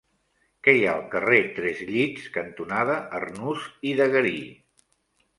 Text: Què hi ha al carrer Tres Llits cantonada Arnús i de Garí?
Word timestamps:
Què 0.67 0.73
hi 0.75 0.79
ha 0.85 0.93
al 0.99 1.01
carrer 1.09 1.41
Tres 1.57 1.83
Llits 1.89 2.23
cantonada 2.37 2.95
Arnús 3.19 3.67
i 3.91 3.93
de 4.01 4.09
Garí? 4.17 4.33